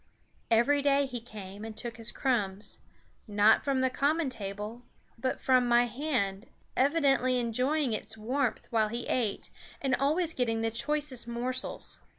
Every 0.49 0.81
day 0.81 1.05
he 1.05 1.21
came 1.21 1.63
and 1.63 1.77
took 1.77 1.97
his 1.97 2.09
crumbs, 2.09 2.79
not 3.27 3.63
from 3.63 3.81
the 3.81 3.89
common 3.91 4.31
table, 4.31 4.81
but 5.15 5.39
from 5.39 5.67
my, 5.67 5.85
hand, 5.85 6.47
evidently 6.75 7.37
enjoying 7.37 7.93
its 7.93 8.17
warmth 8.17 8.65
while 8.71 8.87
he 8.87 9.05
ate, 9.05 9.51
and 9.79 9.93
always 9.93 10.33
getting 10.33 10.61
the 10.61 10.71
choicest 10.71 11.27
morsels. 11.27 11.99